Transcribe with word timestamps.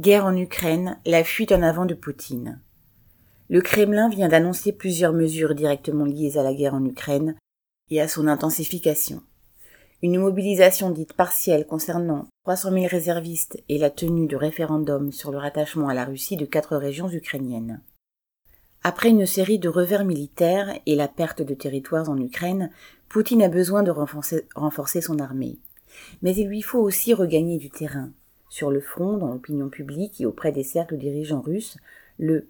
Guerre 0.00 0.24
en 0.24 0.36
Ukraine, 0.36 0.98
la 1.06 1.22
fuite 1.22 1.52
en 1.52 1.62
avant 1.62 1.86
de 1.86 1.94
Poutine. 1.94 2.60
Le 3.48 3.60
Kremlin 3.60 4.08
vient 4.08 4.26
d'annoncer 4.26 4.72
plusieurs 4.72 5.12
mesures 5.12 5.54
directement 5.54 6.04
liées 6.04 6.36
à 6.36 6.42
la 6.42 6.52
guerre 6.52 6.74
en 6.74 6.84
Ukraine 6.84 7.36
et 7.90 8.00
à 8.00 8.08
son 8.08 8.26
intensification. 8.26 9.22
Une 10.02 10.18
mobilisation 10.18 10.90
dite 10.90 11.12
partielle 11.12 11.64
concernant 11.64 12.26
300 12.42 12.72
000 12.72 12.86
réservistes 12.88 13.62
et 13.68 13.78
la 13.78 13.88
tenue 13.88 14.26
de 14.26 14.34
référendums 14.34 15.12
sur 15.12 15.30
le 15.30 15.38
rattachement 15.38 15.88
à 15.88 15.94
la 15.94 16.04
Russie 16.04 16.36
de 16.36 16.44
quatre 16.44 16.76
régions 16.76 17.08
ukrainiennes. 17.08 17.80
Après 18.82 19.10
une 19.10 19.26
série 19.26 19.60
de 19.60 19.68
revers 19.68 20.04
militaires 20.04 20.76
et 20.86 20.96
la 20.96 21.06
perte 21.06 21.40
de 21.40 21.54
territoires 21.54 22.10
en 22.10 22.18
Ukraine, 22.18 22.72
Poutine 23.08 23.42
a 23.42 23.48
besoin 23.48 23.84
de 23.84 23.92
renforcer, 23.92 24.48
renforcer 24.56 25.00
son 25.00 25.20
armée. 25.20 25.60
Mais 26.20 26.34
il 26.34 26.48
lui 26.48 26.62
faut 26.62 26.80
aussi 26.80 27.14
regagner 27.14 27.58
du 27.58 27.70
terrain, 27.70 28.10
sur 28.54 28.70
le 28.70 28.80
front, 28.80 29.16
dans 29.16 29.32
l'opinion 29.32 29.68
publique 29.68 30.20
et 30.20 30.26
auprès 30.26 30.52
des 30.52 30.62
cercles 30.62 30.96
dirigeants 30.96 31.40
russes, 31.40 31.76
le 32.20 32.46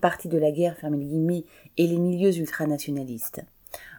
parti 0.00 0.28
de 0.28 0.38
la 0.38 0.52
guerre 0.52 0.76
et 1.76 1.86
les 1.88 1.98
milieux 1.98 2.38
ultranationalistes. 2.38 3.42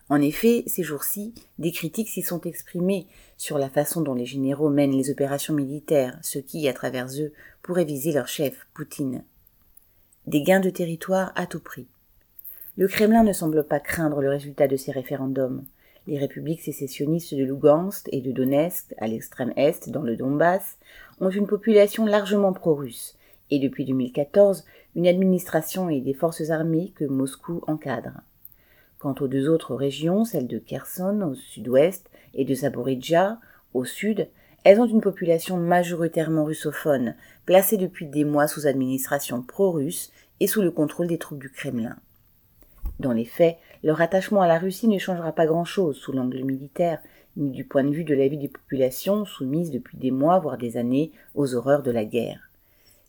En 0.08 0.22
effet, 0.22 0.63
ces 0.66 0.82
jours-ci, 0.82 1.34
des 1.60 1.74
critiques 1.74 2.08
s'y 2.08 2.22
sont 2.22 2.40
exprimées 2.44 3.05
sur 3.36 3.58
la 3.58 3.70
façon 3.70 4.00
dont 4.00 4.13
les 4.13 4.26
généraux 4.26 4.70
mènent 4.70 4.96
les 4.96 5.10
opérations 5.10 5.54
militaires, 5.54 6.18
ce 6.22 6.40
qui, 6.40 6.70
à 6.70 6.74
travers 6.74 7.08
eux, 7.20 7.34
pourrait 7.63 7.84
viser 7.84 8.13
leur 8.13 8.30
chef, 8.30 8.66
Poutine. 8.74 9.26
Des 10.27 10.41
gains 10.41 10.62
de 10.62 10.70
territoire 10.70 11.34
à 11.36 11.48
tout 11.48 11.60
prix. 11.60 11.88
Le 12.77 12.88
Kremlin 12.88 13.26
ne 13.26 13.34
semble 13.34 13.66
pas 13.66 13.82
craindre 13.82 14.22
le 14.22 14.30
résultat 14.30 14.70
de 14.70 14.77
ces 14.77 14.94
référendums 14.94 15.66
les 16.08 16.20
républiques 16.20 16.62
sécessionnistes 16.62 17.34
de 17.34 17.44
Lugansk 17.44 18.08
et 18.12 18.22
de 18.22 18.32
Donetsk, 18.32 18.94
à 18.98 19.08
l'extrême 19.08 19.54
est, 19.55 19.90
dans 19.90 20.02
le 20.02 20.16
Donbass, 20.16 20.77
ont 21.20 21.30
une 21.30 21.48
population 21.48 22.05
largement 22.05 22.54
pro-russe, 22.54 23.18
et 23.50 23.59
depuis 23.59 23.86
2014, 23.86 24.66
une 24.96 25.08
administration 25.08 25.90
et 25.90 26.02
des 26.02 26.13
forces 26.13 26.49
armées 26.49 26.91
que 26.96 27.05
Moscou 27.05 27.62
encadre. 27.68 28.21
Quant 28.99 29.15
aux 29.20 29.27
deux 29.27 29.49
autres 29.49 29.76
régions, 29.76 30.26
celles 30.26 30.48
de 30.48 30.60
Kherson 30.60 31.21
au 31.21 31.35
sud-ouest 31.35 32.10
et 32.34 32.46
de 32.46 32.54
Zaporizhia 32.54 33.40
au 33.74 33.85
sud, 33.85 34.27
elles 34.63 34.80
ont 34.80 34.87
une 34.87 35.02
population 35.02 35.58
majoritairement 35.58 36.46
russophone, 36.46 37.15
placée 37.46 37.77
depuis 37.77 38.08
des 38.08 38.26
mois 38.26 38.48
sous 38.48 38.65
administration 38.68 39.43
pro-russe 39.43 40.12
et 40.40 40.48
sous 40.48 40.62
le 40.62 40.71
contrôle 40.71 41.08
des 41.08 41.20
troupes 41.20 41.40
du 41.40 41.52
Kremlin. 41.52 41.98
Dans 42.99 43.12
les 43.12 43.26
faits, 43.26 43.57
leur 43.84 44.01
attachement 44.01 44.41
à 44.41 44.48
la 44.48 44.57
Russie 44.57 44.88
ne 44.88 44.98
changera 44.98 45.34
pas 45.34 45.46
grand-chose 45.46 45.98
sous 45.98 46.12
l'angle 46.12 46.43
militaire, 46.43 46.99
ni 47.35 47.52
du 47.52 47.65
point 47.65 47.84
de 47.84 47.91
vue 47.91 48.05
de 48.05 48.15
la 48.15 48.27
vie 48.27 48.37
des 48.37 48.48
populations 48.48 49.26
soumises 49.26 49.71
depuis 49.71 49.98
des 49.98 50.12
mois, 50.12 50.40
voire 50.40 50.57
des 50.57 50.77
années, 50.77 51.12
aux 51.34 51.55
horreurs 51.55 51.84
de 51.84 51.91
la 51.91 52.05
guerre. 52.05 52.49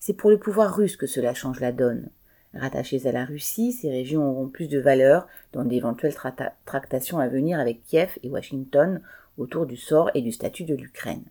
C'est 0.00 0.14
pour 0.14 0.30
le 0.30 0.38
pouvoir 0.38 0.74
russe 0.74 0.96
que 0.96 1.06
cela 1.06 1.34
change 1.34 1.60
la 1.60 1.72
donne. 1.72 2.10
Rattachées 2.54 3.06
à 3.06 3.12
la 3.12 3.24
Russie, 3.24 3.72
ces 3.72 3.90
régions 3.90 4.28
auront 4.28 4.48
plus 4.48 4.68
de 4.68 4.80
valeur 4.80 5.28
dans 5.52 5.64
d'éventuelles 5.64 6.16
tractations 6.64 7.18
à 7.18 7.28
venir 7.28 7.60
avec 7.60 7.84
Kiev 7.84 8.18
et 8.22 8.30
Washington 8.30 9.00
autour 9.36 9.66
du 9.66 9.76
sort 9.76 10.10
et 10.14 10.22
du 10.22 10.32
statut 10.32 10.64
de 10.64 10.74
l'Ukraine. 10.74 11.24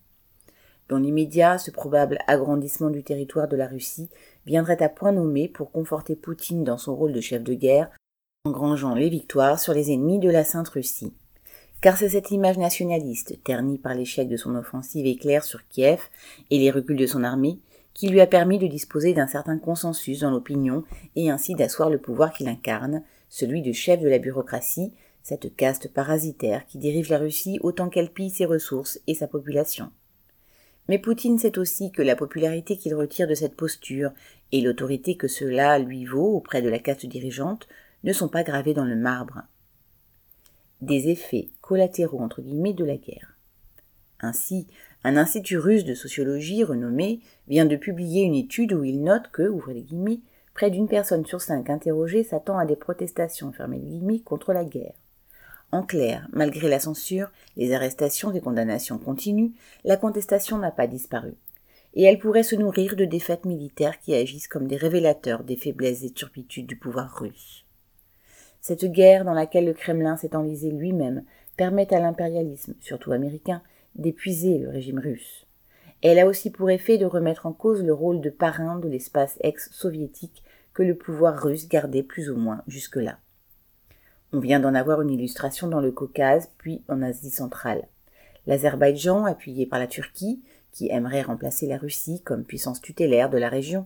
Dans 0.87 0.99
l'immédiat, 0.99 1.57
ce 1.57 1.71
probable 1.71 2.19
agrandissement 2.27 2.91
du 2.91 3.03
territoire 3.03 3.47
de 3.47 3.55
la 3.55 3.67
Russie 3.67 4.09
viendrait 4.45 4.83
à 4.83 4.89
point 4.89 5.11
nommé 5.11 5.47
pour 5.47 5.71
conforter 5.71 6.15
Poutine 6.15 6.63
dans 6.63 6.77
son 6.77 6.95
rôle 6.95 7.11
de 7.11 7.21
chef 7.21 7.43
de 7.43 7.55
guerre 7.55 7.89
engrangeant 8.45 8.93
les 8.93 9.09
victoires 9.09 9.59
sur 9.59 9.73
les 9.73 9.91
ennemis 9.91 10.19
de 10.19 10.29
la 10.29 10.43
Sainte 10.43 10.69
Russie. 10.69 11.13
Car 11.81 11.97
c'est 11.97 12.09
cette 12.09 12.31
image 12.31 12.57
nationaliste, 12.57 13.39
ternie 13.43 13.79
par 13.79 13.95
l'échec 13.95 14.29
de 14.29 14.37
son 14.37 14.55
offensive 14.55 15.05
éclair 15.07 15.43
sur 15.43 15.67
Kiev 15.67 15.99
et 16.51 16.59
les 16.59 16.71
reculs 16.71 16.97
de 16.97 17.07
son 17.07 17.23
armée, 17.23 17.59
qui 17.93 18.09
lui 18.09 18.21
a 18.21 18.27
permis 18.27 18.59
de 18.59 18.67
disposer 18.67 19.13
d'un 19.13 19.27
certain 19.27 19.57
consensus 19.57 20.19
dans 20.19 20.29
l'opinion 20.29 20.83
et 21.15 21.29
ainsi 21.31 21.55
d'asseoir 21.55 21.89
le 21.89 21.97
pouvoir 21.97 22.33
qu'il 22.33 22.47
incarne, 22.47 23.03
celui 23.29 23.61
de 23.61 23.71
chef 23.71 23.99
de 23.99 24.07
la 24.07 24.19
bureaucratie, 24.19 24.93
cette 25.23 25.55
caste 25.55 25.91
parasitaire 25.91 26.65
qui 26.67 26.77
dérive 26.77 27.09
la 27.09 27.17
Russie 27.17 27.57
autant 27.61 27.89
qu'elle 27.89 28.11
pille 28.11 28.29
ses 28.29 28.45
ressources 28.45 28.99
et 29.07 29.15
sa 29.15 29.27
population. 29.27 29.91
Mais 30.87 30.99
Poutine 30.99 31.39
sait 31.39 31.57
aussi 31.57 31.91
que 31.91 32.03
la 32.03 32.15
popularité 32.15 32.77
qu'il 32.77 32.93
retire 32.93 33.27
de 33.27 33.33
cette 33.33 33.55
posture 33.55 34.11
et 34.51 34.61
l'autorité 34.61 35.15
que 35.17 35.27
cela 35.27 35.79
lui 35.79 36.05
vaut 36.05 36.35
auprès 36.35 36.61
de 36.61 36.69
la 36.69 36.77
caste 36.77 37.07
dirigeante 37.07 37.67
ne 38.05 38.13
sont 38.13 38.29
pas 38.29 38.43
gravés 38.43 38.73
dans 38.73 38.85
le 38.85 38.95
marbre. 38.95 39.41
Des 40.79 41.09
effets 41.09 41.49
collatéraux 41.61 42.27
de 42.27 42.85
la 42.85 42.97
guerre. 42.97 43.35
Ainsi, 44.19 44.67
un 45.03 45.17
institut 45.17 45.57
russe 45.57 45.83
de 45.83 45.95
sociologie 45.95 46.63
renommé 46.63 47.19
vient 47.47 47.65
de 47.65 47.75
publier 47.75 48.21
une 48.21 48.35
étude 48.35 48.73
où 48.73 48.83
il 48.83 49.03
note 49.03 49.29
que, 49.31 49.41
ouvrez 49.41 49.73
les 49.73 49.81
guillemets, 49.81 50.21
près 50.53 50.69
d'une 50.69 50.87
personne 50.87 51.25
sur 51.25 51.41
cinq 51.41 51.69
interrogée 51.69 52.23
s'attend 52.23 52.59
à 52.59 52.65
des 52.65 52.75
protestations, 52.75 53.51
fermées 53.51 53.79
les 53.79 53.87
guillemets, 53.87 54.19
contre 54.19 54.53
la 54.53 54.63
guerre. 54.63 54.93
En 55.71 55.81
clair, 55.81 56.27
malgré 56.31 56.69
la 56.69 56.79
censure, 56.79 57.31
les 57.57 57.73
arrestations 57.73 58.31
et 58.33 58.39
condamnations 58.39 58.99
continuent, 58.99 59.53
la 59.83 59.97
contestation 59.97 60.59
n'a 60.59 60.71
pas 60.71 60.87
disparu. 60.87 61.33
Et 61.95 62.03
elle 62.03 62.19
pourrait 62.19 62.43
se 62.43 62.55
nourrir 62.55 62.95
de 62.95 63.05
défaites 63.05 63.45
militaires 63.45 63.99
qui 63.99 64.13
agissent 64.13 64.47
comme 64.47 64.67
des 64.67 64.77
révélateurs 64.77 65.43
des 65.43 65.55
faiblesses 65.55 66.03
et 66.03 66.11
turpitudes 66.11 66.67
du 66.67 66.77
pouvoir 66.77 67.19
russe. 67.19 67.64
Cette 68.67 68.85
guerre 68.85 69.25
dans 69.25 69.35
laquelle 69.35 69.65
le 69.65 69.75
Kremlin 69.75 70.17
s'est 70.17 70.35
enlisé 70.35 70.71
lui-même 70.71 71.23
permet 71.55 71.93
à 71.93 71.99
l'impérialisme, 71.99 72.73
surtout 72.79 73.11
américain, 73.11 73.61
d'épuiser 73.93 74.57
le 74.57 74.69
régime 74.69 74.97
russe. 74.97 75.45
Elle 76.01 76.17
a 76.17 76.25
aussi 76.25 76.49
pour 76.49 76.71
effet 76.71 76.97
de 76.97 77.05
remettre 77.05 77.45
en 77.45 77.53
cause 77.53 77.83
le 77.83 77.93
rôle 77.93 78.21
de 78.21 78.31
parrain 78.31 78.79
de 78.79 78.89
l'espace 78.89 79.37
ex-soviétique 79.41 80.43
que 80.73 80.81
le 80.81 80.95
pouvoir 80.95 81.43
russe 81.43 81.69
gardait 81.69 82.01
plus 82.01 82.31
ou 82.31 82.37
moins 82.37 82.63
jusque-là. 82.65 83.19
On 84.33 84.39
vient 84.39 84.59
d'en 84.59 84.73
avoir 84.73 84.99
une 85.03 85.11
illustration 85.11 85.67
dans 85.67 85.79
le 85.79 85.91
Caucase, 85.91 86.49
puis 86.57 86.81
en 86.87 87.03
Asie 87.03 87.29
centrale. 87.29 87.87
L'Azerbaïdjan, 88.47 89.25
appuyé 89.25 89.67
par 89.67 89.77
la 89.77 89.85
Turquie, 89.85 90.41
qui 90.71 90.89
aimerait 90.89 91.21
remplacer 91.21 91.67
la 91.67 91.77
Russie 91.77 92.23
comme 92.23 92.43
puissance 92.43 92.81
tutélaire 92.81 93.29
de 93.29 93.37
la 93.37 93.49
région, 93.49 93.85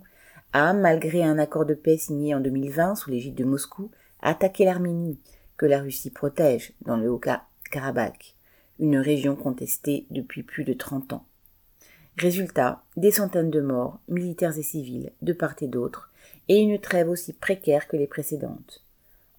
a, 0.53 0.71
malgré 0.71 1.21
un 1.21 1.37
accord 1.37 1.65
de 1.65 1.73
paix 1.73 1.97
signé 1.97 2.33
en 2.33 2.39
2020 2.39 2.95
sous 2.95 3.09
l'égide 3.09 3.35
de 3.35 3.43
Moscou, 3.43 3.91
attaquer 4.21 4.65
l'Arménie, 4.65 5.19
que 5.57 5.65
la 5.65 5.81
Russie 5.81 6.09
protège 6.09 6.73
dans 6.81 6.97
le 6.97 7.09
Haut-Karabakh, 7.09 8.35
une 8.79 8.97
région 8.97 9.35
contestée 9.35 10.05
depuis 10.09 10.43
plus 10.43 10.63
de 10.63 10.73
30 10.73 11.13
ans. 11.13 11.25
Résultat, 12.17 12.83
des 12.97 13.11
centaines 13.11 13.51
de 13.51 13.61
morts, 13.61 13.99
militaires 14.07 14.57
et 14.57 14.63
civils, 14.63 15.11
de 15.21 15.33
part 15.33 15.55
et 15.61 15.67
d'autre, 15.67 16.11
et 16.47 16.59
une 16.59 16.79
trêve 16.79 17.09
aussi 17.09 17.33
précaire 17.33 17.87
que 17.87 17.97
les 17.97 18.07
précédentes. 18.07 18.83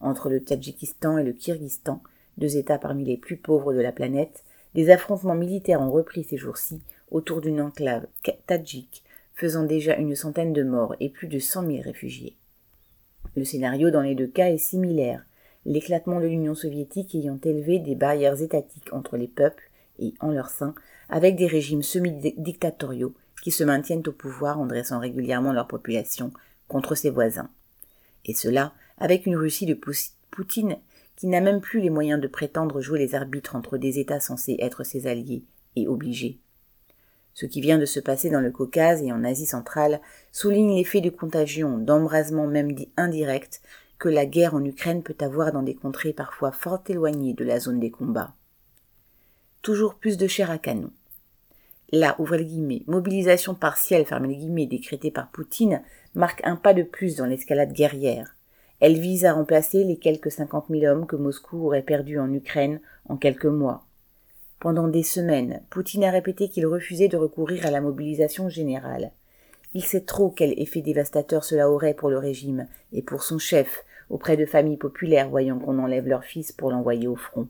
Entre 0.01 0.31
le 0.31 0.43
Tadjikistan 0.43 1.19
et 1.19 1.25
le 1.25 1.33
Kirghizistan, 1.33 2.03
deux 2.39 2.57
États 2.57 2.79
parmi 2.79 3.05
les 3.05 3.17
plus 3.17 3.37
pauvres 3.37 3.75
de 3.75 3.81
la 3.81 3.93
planète, 3.93 4.45
des 4.75 4.91
affrontements 4.91 5.35
militaires 5.35 5.83
ont 5.83 5.91
repris 5.91 6.25
ces 6.25 6.37
jours-ci 6.37 6.81
autour 7.11 7.41
d'une 7.41 7.61
enclave 7.61 8.07
tadjik, 8.47 9.03
faisant 9.35 9.65
déjà 9.65 9.97
une 9.97 10.15
centaine 10.15 10.53
de 10.53 10.63
morts 10.63 10.95
et 11.01 11.09
plus 11.09 11.29
de 11.29 11.39
cent 11.39 11.63
mille 11.63 11.83
réfugiés. 11.83 12.37
Le 13.37 13.45
scénario 13.45 13.91
dans 13.91 14.01
les 14.01 14.15
deux 14.15 14.27
cas 14.27 14.49
est 14.49 14.59
similaire, 14.59 15.25
l'éclatement 15.65 16.21
de 16.21 16.27
l'Union 16.27 16.55
soviétique 16.55 17.15
ayant 17.15 17.39
élevé 17.45 17.79
des 17.79 17.95
barrières 17.95 18.41
étatiques 18.41 18.93
entre 18.93 19.17
les 19.17 19.29
peuples 19.29 19.71
et 19.99 20.15
en 20.21 20.31
leur 20.31 20.49
sein, 20.49 20.75
avec 21.09 21.37
des 21.37 21.47
régimes 21.47 21.83
semi-dictatoriaux 21.83 23.15
qui 23.43 23.51
se 23.51 23.65
maintiennent 23.65 24.07
au 24.07 24.13
pouvoir 24.13 24.59
en 24.59 24.67
dressant 24.67 24.99
régulièrement 24.99 25.53
leur 25.53 25.67
population 25.67 26.33
contre 26.69 26.95
ses 26.95 27.11
voisins. 27.11 27.51
Et 28.25 28.35
cela 28.35 28.73
avec 28.99 29.27
une 29.27 29.37
Russie 29.37 29.67
de 29.67 29.79
Poutine 30.31 30.77
qui 31.17 31.27
n'a 31.27 31.41
même 31.41 31.61
plus 31.61 31.81
les 31.81 31.91
moyens 31.91 32.21
de 32.21 32.29
prétendre 32.29 32.81
jouer 32.81 32.99
les 32.99 33.15
arbitres 33.15 33.57
entre 33.57 33.79
des 33.79 33.99
États 33.99 34.21
censés 34.21 34.57
être 34.61 34.85
ses 34.85 35.07
alliés 35.07 35.45
et 35.77 35.87
obligés. 35.87 36.39
Ce 37.35 37.47
qui 37.47 37.61
vient 37.61 37.79
de 37.79 37.87
se 37.87 38.01
passer 38.01 38.31
dans 38.31 38.41
le 38.41 38.51
Caucase 38.51 39.03
et 39.03 39.13
en 39.13 39.25
Asie 39.25 39.47
centrale 39.47 40.01
souligne 40.33 40.77
l'effet 40.77 41.01
de 41.01 41.11
contagion, 41.11 41.79
d'embrasement 41.79 42.47
même 42.47 42.73
dit 42.73 42.91
indirect, 42.97 43.63
que 43.99 44.09
la 44.09 44.27
guerre 44.27 44.55
en 44.55 44.65
Ukraine 44.65 45.03
peut 45.03 45.17
avoir 45.21 45.53
dans 45.53 45.63
des 45.63 45.75
contrées 45.75 46.13
parfois 46.13 46.53
fort 46.53 46.83
éloignées 46.89 47.35
de 47.35 47.45
la 47.45 47.61
zone 47.61 47.81
des 47.81 47.91
combats. 47.91 48.35
Toujours 49.63 49.95
plus 49.95 50.17
de 50.17 50.27
chair 50.27 50.51
à 50.51 50.59
canon. 50.59 50.91
La 51.93 52.17
mobilisation 52.87 53.55
partielle 53.55 54.07
décrétée 54.69 55.11
par 55.11 55.31
Poutine 55.31 55.83
marque 56.15 56.41
un 56.45 56.57
pas 56.57 56.73
de 56.73 56.83
plus 56.83 57.17
dans 57.17 57.27
l'escalade 57.27 57.73
guerrière. 57.73 58.37
Elle 58.79 58.99
vise 58.99 59.25
à 59.25 59.35
remplacer 59.35 59.85
les 59.85 59.99
quelques 59.99 60.31
cinquante 60.31 60.71
mille 60.71 60.87
hommes 60.87 61.07
que 61.07 61.17
Moscou 61.17 61.67
aurait 61.67 61.83
perdus 61.83 62.19
en 62.19 62.33
Ukraine 62.33 62.81
en 63.09 63.17
quelques 63.17 63.45
mois. 63.45 63.85
Pendant 64.61 64.89
des 64.89 65.03
semaines, 65.03 65.63
Poutine 65.71 66.05
a 66.05 66.11
répété 66.11 66.51
qu'il 66.51 66.67
refusait 66.67 67.09
de 67.09 67.17
recourir 67.17 67.65
à 67.65 67.71
la 67.71 67.81
mobilisation 67.81 68.51
générale. 68.51 69.11
Il 69.73 69.83
sait 69.83 70.03
trop 70.03 70.29
quel 70.29 70.53
effet 70.61 70.83
dévastateur 70.83 71.45
cela 71.45 71.71
aurait 71.71 71.95
pour 71.95 72.11
le 72.11 72.19
régime 72.19 72.69
et 72.93 73.01
pour 73.01 73.23
son 73.23 73.39
chef 73.39 73.87
auprès 74.11 74.37
de 74.37 74.45
familles 74.45 74.77
populaires 74.77 75.31
voyant 75.31 75.59
qu'on 75.59 75.79
enlève 75.79 76.07
leur 76.07 76.25
fils 76.25 76.53
pour 76.53 76.71
l'envoyer 76.71 77.09
au 77.09 77.17
front. 77.17 77.49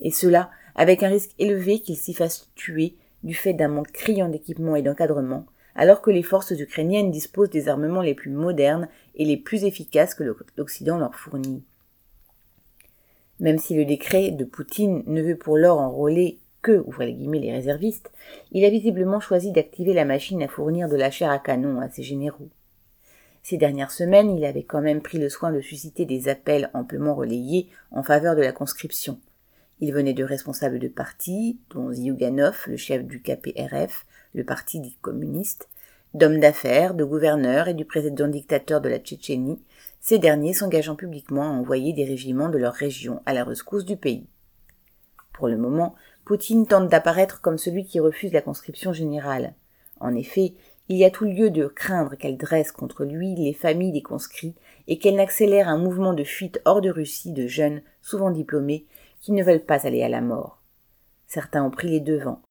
Et 0.00 0.10
cela 0.10 0.50
avec 0.74 1.02
un 1.02 1.08
risque 1.08 1.34
élevé 1.38 1.80
qu'il 1.80 1.96
s'y 1.96 2.14
fasse 2.14 2.50
tuer 2.54 2.94
du 3.22 3.34
fait 3.34 3.52
d'un 3.52 3.68
manque 3.68 3.92
criant 3.92 4.30
d'équipement 4.30 4.76
et 4.76 4.82
d'encadrement, 4.82 5.44
alors 5.74 6.00
que 6.00 6.10
les 6.10 6.22
forces 6.22 6.52
ukrainiennes 6.52 7.10
disposent 7.10 7.50
des 7.50 7.68
armements 7.68 8.00
les 8.00 8.14
plus 8.14 8.30
modernes 8.30 8.88
et 9.14 9.26
les 9.26 9.36
plus 9.36 9.64
efficaces 9.64 10.14
que 10.14 10.24
l'Occident 10.56 10.96
leur 10.96 11.14
fournit. 11.16 11.64
Même 13.40 13.58
si 13.58 13.74
le 13.74 13.84
décret 13.84 14.30
de 14.30 14.44
Poutine 14.44 15.02
ne 15.06 15.22
veut 15.22 15.36
pour 15.36 15.56
l'heure 15.56 15.78
enrôler 15.78 16.38
que, 16.62 16.82
ouvrez 16.86 17.06
les 17.06 17.14
guillemets, 17.14 17.40
les 17.40 17.52
réservistes, 17.52 18.10
il 18.52 18.64
a 18.64 18.70
visiblement 18.70 19.20
choisi 19.20 19.52
d'activer 19.52 19.92
la 19.92 20.04
machine 20.04 20.42
à 20.42 20.48
fournir 20.48 20.88
de 20.88 20.96
la 20.96 21.10
chair 21.10 21.30
à 21.30 21.38
canon 21.38 21.80
à 21.80 21.88
ses 21.88 22.02
généraux. 22.02 22.48
Ces 23.42 23.58
dernières 23.58 23.90
semaines, 23.90 24.30
il 24.30 24.44
avait 24.46 24.62
quand 24.62 24.80
même 24.80 25.02
pris 25.02 25.18
le 25.18 25.28
soin 25.28 25.52
de 25.52 25.60
susciter 25.60 26.06
des 26.06 26.28
appels 26.28 26.70
amplement 26.72 27.14
relayés 27.14 27.68
en 27.90 28.02
faveur 28.02 28.36
de 28.36 28.40
la 28.40 28.52
conscription. 28.52 29.20
Il 29.80 29.92
venait 29.92 30.14
de 30.14 30.24
responsables 30.24 30.78
de 30.78 30.88
partis, 30.88 31.58
dont 31.70 31.92
Zyuganov, 31.92 32.64
le 32.66 32.78
chef 32.78 33.04
du 33.04 33.20
KPRF, 33.20 34.06
le 34.32 34.44
parti 34.44 34.80
dit 34.80 34.96
communiste, 35.02 35.68
d'hommes 36.14 36.40
d'affaires, 36.40 36.94
de 36.94 37.04
gouverneurs 37.04 37.68
et 37.68 37.74
du 37.74 37.84
président 37.84 38.28
dictateur 38.28 38.80
de 38.80 38.88
la 38.88 38.98
Tchétchénie, 38.98 39.60
ces 40.04 40.18
derniers 40.18 40.52
s'engageant 40.52 40.96
publiquement 40.96 41.44
à 41.44 41.54
envoyer 41.54 41.94
des 41.94 42.04
régiments 42.04 42.50
de 42.50 42.58
leur 42.58 42.74
région 42.74 43.22
à 43.24 43.32
la 43.32 43.42
rescousse 43.42 43.86
du 43.86 43.96
pays. 43.96 44.26
Pour 45.32 45.48
le 45.48 45.56
moment, 45.56 45.94
Poutine 46.26 46.66
tente 46.66 46.90
d'apparaître 46.90 47.40
comme 47.40 47.56
celui 47.56 47.86
qui 47.86 48.00
refuse 48.00 48.30
la 48.30 48.42
conscription 48.42 48.92
générale. 48.92 49.54
En 50.00 50.14
effet, 50.14 50.52
il 50.90 50.98
y 50.98 51.06
a 51.06 51.10
tout 51.10 51.24
lieu 51.24 51.48
de 51.48 51.66
craindre 51.68 52.16
qu'elle 52.16 52.36
dresse 52.36 52.70
contre 52.70 53.06
lui 53.06 53.34
les 53.34 53.54
familles 53.54 53.92
des 53.92 54.02
conscrits 54.02 54.54
et 54.88 54.98
qu'elle 54.98 55.16
n'accélère 55.16 55.70
un 55.70 55.78
mouvement 55.78 56.12
de 56.12 56.22
fuite 56.22 56.60
hors 56.66 56.82
de 56.82 56.90
Russie 56.90 57.32
de 57.32 57.46
jeunes, 57.46 57.80
souvent 58.02 58.30
diplômés, 58.30 58.84
qui 59.22 59.32
ne 59.32 59.42
veulent 59.42 59.64
pas 59.64 59.86
aller 59.86 60.02
à 60.02 60.10
la 60.10 60.20
mort. 60.20 60.60
Certains 61.26 61.64
ont 61.64 61.70
pris 61.70 61.88
les 61.88 62.00
devants 62.00 62.42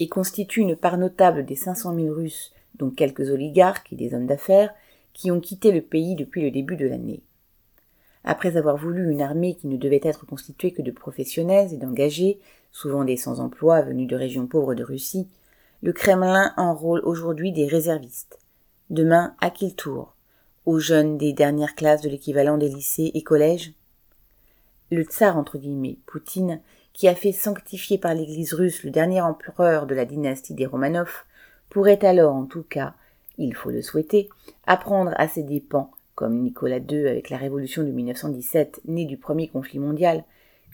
et 0.00 0.08
constituent 0.08 0.62
une 0.62 0.74
part 0.74 0.98
notable 0.98 1.44
des 1.44 1.54
500 1.54 1.94
000 1.94 2.12
Russes, 2.12 2.52
dont 2.74 2.90
quelques 2.90 3.30
oligarques 3.30 3.92
et 3.92 3.96
des 3.96 4.14
hommes 4.14 4.26
d'affaires, 4.26 4.74
qui 5.18 5.32
ont 5.32 5.40
quitté 5.40 5.72
le 5.72 5.82
pays 5.82 6.14
depuis 6.14 6.42
le 6.42 6.52
début 6.52 6.76
de 6.76 6.86
l'année. 6.86 7.24
Après 8.22 8.56
avoir 8.56 8.76
voulu 8.76 9.10
une 9.10 9.20
armée 9.20 9.56
qui 9.56 9.66
ne 9.66 9.76
devait 9.76 10.00
être 10.04 10.26
constituée 10.26 10.70
que 10.70 10.80
de 10.80 10.92
professionnels 10.92 11.74
et 11.74 11.76
d'engagés, 11.76 12.38
souvent 12.70 13.02
des 13.02 13.16
sans-emploi 13.16 13.82
venus 13.82 14.06
de 14.06 14.14
régions 14.14 14.46
pauvres 14.46 14.76
de 14.76 14.84
Russie, 14.84 15.26
le 15.82 15.92
Kremlin 15.92 16.52
enrôle 16.56 17.00
aujourd'hui 17.00 17.50
des 17.50 17.66
réservistes. 17.66 18.38
Demain, 18.90 19.34
à 19.40 19.50
quel 19.50 19.74
tour? 19.74 20.14
Aux 20.66 20.78
jeunes 20.78 21.18
des 21.18 21.32
dernières 21.32 21.74
classes 21.74 22.02
de 22.02 22.08
l'équivalent 22.08 22.56
des 22.56 22.68
lycées 22.68 23.10
et 23.12 23.22
collèges? 23.22 23.72
Le 24.92 25.02
tsar, 25.02 25.36
entre 25.36 25.58
guillemets, 25.58 25.98
Poutine, 26.06 26.60
qui 26.92 27.08
a 27.08 27.16
fait 27.16 27.32
sanctifier 27.32 27.98
par 27.98 28.14
l'Église 28.14 28.54
russe 28.54 28.84
le 28.84 28.90
dernier 28.90 29.20
empereur 29.20 29.86
de 29.86 29.96
la 29.96 30.04
dynastie 30.04 30.54
des 30.54 30.66
Romanov, 30.66 31.24
pourrait 31.70 32.04
alors, 32.04 32.34
en 32.34 32.44
tout 32.44 32.62
cas, 32.62 32.94
il 33.38 33.54
faut 33.54 33.70
le 33.70 33.82
souhaiter, 33.82 34.28
apprendre 34.66 35.12
à 35.16 35.28
ses 35.28 35.42
dépens, 35.42 35.90
comme 36.14 36.42
Nicolas 36.42 36.78
II 36.78 37.06
avec 37.06 37.30
la 37.30 37.36
révolution 37.36 37.82
de 37.82 37.90
1917, 37.90 38.82
née 38.86 39.06
du 39.06 39.16
premier 39.16 39.48
conflit 39.48 39.78
mondial, 39.78 40.24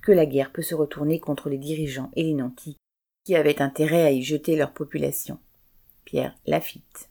que 0.03 0.13
la 0.13 0.27
guerre 0.27 0.53
peut 0.53 0.63
se 0.63 0.75
retourner 0.75 1.21
contre 1.21 1.49
les 1.49 1.59
dirigeants 1.59 2.11
et 2.17 2.23
les 2.23 2.35
nantis 2.35 2.77
qui 3.25 3.37
avaient 3.37 3.63
intérêt 3.63 4.03
à 4.03 4.11
y 4.11 4.23
jeter 4.23 4.57
leur 4.57 4.73
population. 4.73 5.39
Pierre 6.05 6.35
Lafitte. 6.47 7.09